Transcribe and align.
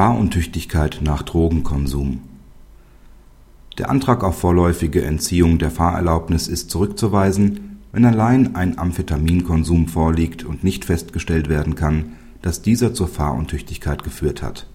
Fahruntüchtigkeit 0.00 1.00
nach 1.02 1.20
Drogenkonsum 1.20 2.22
Der 3.76 3.90
Antrag 3.90 4.24
auf 4.24 4.38
vorläufige 4.38 5.04
Entziehung 5.04 5.58
der 5.58 5.70
Fahrerlaubnis 5.70 6.48
ist 6.48 6.70
zurückzuweisen, 6.70 7.82
wenn 7.92 8.06
allein 8.06 8.56
ein 8.56 8.78
Amphetaminkonsum 8.78 9.88
vorliegt 9.88 10.42
und 10.42 10.64
nicht 10.64 10.86
festgestellt 10.86 11.50
werden 11.50 11.74
kann, 11.74 12.12
dass 12.40 12.62
dieser 12.62 12.94
zur 12.94 13.08
Fahruntüchtigkeit 13.08 14.02
geführt 14.02 14.40
hat. 14.40 14.68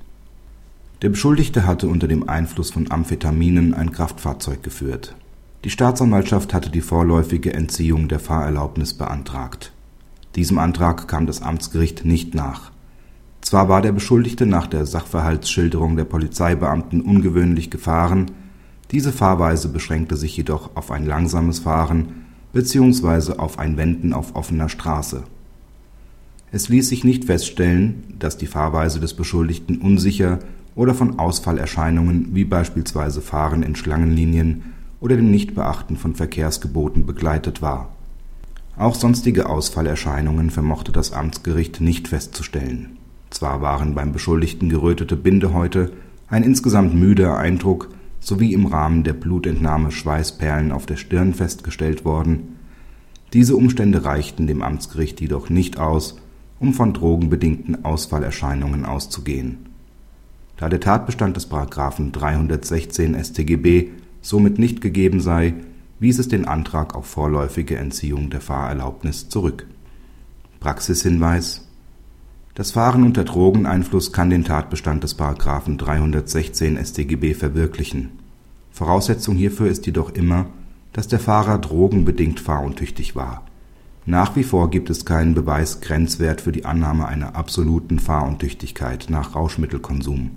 Der 1.01 1.09
Beschuldigte 1.09 1.65
hatte 1.65 1.87
unter 1.87 2.07
dem 2.07 2.29
Einfluss 2.29 2.69
von 2.69 2.91
Amphetaminen 2.91 3.73
ein 3.73 3.91
Kraftfahrzeug 3.91 4.61
geführt. 4.61 5.15
Die 5.63 5.71
Staatsanwaltschaft 5.71 6.53
hatte 6.53 6.69
die 6.69 6.81
vorläufige 6.81 7.51
Entziehung 7.51 8.09
der 8.09 8.19
Fahrerlaubnis 8.19 8.93
beantragt. 8.93 9.73
Diesem 10.35 10.59
Antrag 10.59 11.07
kam 11.07 11.25
das 11.25 11.41
Amtsgericht 11.41 12.05
nicht 12.05 12.35
nach 12.35 12.74
zwar 13.46 13.70
war 13.70 13.84
der 13.84 13.91
Beschuldigte 13.91 14.48
nach 14.48 14.66
der 14.66 14.88
Sachverhaltsschilderung 14.88 15.95
der 15.95 16.05
Polizeibeamten 16.05 17.02
ungewöhnlich 17.02 17.70
gefahren, 17.70 18.31
diese 18.91 19.12
Fahrweise 19.12 19.70
beschränkte 19.70 20.17
sich 20.17 20.36
jedoch 20.36 20.76
auf 20.76 20.90
ein 20.90 21.05
langsames 21.05 21.59
Fahren 21.59 22.26
bzw. 22.53 23.34
auf 23.34 23.59
ein 23.59 23.77
Wenden 23.77 24.13
auf 24.13 24.36
offener 24.36 24.67
Straße. 24.67 25.23
Es 26.52 26.70
ließ 26.70 26.89
sich 26.89 27.03
nicht 27.03 27.26
feststellen, 27.26 28.16
dass 28.17 28.38
die 28.38 28.48
Fahrweise 28.48 29.00
des 29.00 29.13
Beschuldigten 29.13 29.80
unsicher 29.80 30.39
oder 30.75 30.95
von 30.95 31.20
Ausfallerscheinungen 31.20 32.30
wie 32.34 32.45
beispielsweise 32.45 33.22
Fahren 33.22 33.62
in 33.62 33.75
Schlangenlinien 33.75 34.73
oder 35.02 35.16
dem 35.17 35.30
Nichtbeachten 35.30 35.98
von 35.98 36.16
Verkehrsgeboten 36.16 37.05
begleitet 37.05 37.62
war. 37.62 37.89
Auch 38.77 38.95
sonstige 38.95 39.50
Ausfallerscheinungen 39.50 40.50
vermochte 40.50 40.91
das 40.91 41.14
Amtsgericht 41.14 41.80
nicht 41.80 42.08
festzustellen 42.08 42.98
zwar 43.35 43.62
waren 43.62 43.95
beim 43.95 44.13
Beschuldigten 44.13 44.70
gerötete 44.70 45.16
Bindehäute, 45.16 45.91
ein 46.27 46.44
insgesamt 46.44 46.95
müder 46.95 47.38
Eindruck 47.38 47.89
sowie 48.19 48.53
im 48.53 48.66
Rahmen 48.66 49.03
der 49.03 49.14
Blutentnahme 49.14 49.91
Schweißperlen 49.91 50.72
auf 50.72 50.86
der 50.86 50.95
Stirn 50.95 51.33
festgestellt 51.33 52.06
worden, 52.06 52.56
diese 53.33 53.58
Umstände 53.58 54.06
reichten 54.06 54.47
dem 54.47 54.61
Amtsgericht 54.61 55.19
jedoch 55.19 55.50
nicht 55.50 55.78
aus, 55.78 56.22
um 56.59 56.73
von 56.73 56.94
drogenbedingten 56.94 57.83
Ausfallerscheinungen 57.83 58.86
auszugehen. 58.86 59.66
Da 60.56 60.69
der 60.69 60.80
Tatbestand 60.80 61.36
des§ 61.36 61.52
316 62.11 63.22
StGB 63.22 63.89
somit 64.22 64.58
nicht 64.58 64.80
gegeben 64.80 65.19
sei, 65.19 65.56
wies 66.00 66.17
es 66.17 66.30
den 66.30 66.45
Antrag 66.45 66.95
auf 66.95 67.08
vorläufige 67.08 67.75
Entziehung 67.75 68.30
der 68.30 68.39
Fahrerlaubnis 68.39 69.28
zurück. 69.28 69.67
Praxishinweis 70.61 71.64
das 72.56 72.72
Fahren 72.72 73.03
unter 73.03 73.25
Drogeneinfluss 73.25 74.14
kann 74.14 74.30
den 74.30 74.45
Tatbestand 74.45 75.03
des§ 75.03 75.20
316 75.78 76.84
StGB 76.84 77.34
verwirklichen. 77.34 78.12
Voraussetzung 78.72 79.36
hierfür 79.36 79.67
ist 79.67 79.86
jedoch 79.86 80.14
immer, 80.14 80.47
dass 80.94 81.09
der 81.09 81.20
Fahrer 81.20 81.58
drogenbedingt 81.58 82.39
fahruntüchtig 82.39 83.14
war. 83.14 83.44
Nach 84.06 84.38
wie 84.38 84.44
vor 84.44 84.70
gibt 84.70 84.89
es 84.89 85.03
keinen 85.03 85.34
Beweis-Grenzwert 85.34 86.39
für 86.39 86.53
die 86.53 86.64
Annahme 86.64 87.08
einer 87.08 87.36
absoluten 87.36 88.00
Fahruntüchtigkeit 88.00 89.08
nach 89.09 89.36
Rauschmittelkonsum. 89.36 90.31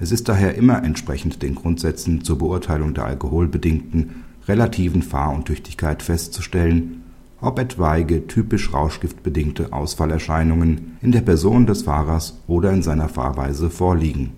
Es 0.00 0.10
ist 0.10 0.30
daher 0.30 0.54
immer 0.54 0.82
entsprechend 0.82 1.42
den 1.42 1.54
Grundsätzen 1.54 2.24
zur 2.24 2.38
Beurteilung 2.38 2.94
der 2.94 3.04
alkoholbedingten 3.04 4.24
relativen 4.48 5.02
Fahruntüchtigkeit 5.02 6.02
festzustellen 6.02 7.02
ob 7.42 7.58
etwaige 7.58 8.26
typisch 8.26 8.72
rauschgiftbedingte 8.72 9.72
Ausfallerscheinungen 9.72 10.96
in 11.02 11.12
der 11.12 11.20
Person 11.20 11.66
des 11.66 11.82
Fahrers 11.82 12.40
oder 12.46 12.72
in 12.72 12.82
seiner 12.82 13.08
Fahrweise 13.08 13.68
vorliegen. 13.68 14.32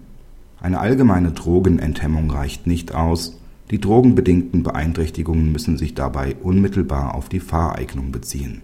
Eine 0.60 0.80
allgemeine 0.80 1.30
Drogenenthemmung 1.30 2.30
reicht 2.30 2.66
nicht 2.66 2.94
aus, 2.94 3.38
die 3.70 3.80
drogenbedingten 3.80 4.62
Beeinträchtigungen 4.62 5.52
müssen 5.52 5.78
sich 5.78 5.94
dabei 5.94 6.34
unmittelbar 6.42 7.14
auf 7.14 7.28
die 7.28 7.40
Fahreignung 7.40 8.10
beziehen 8.10 8.62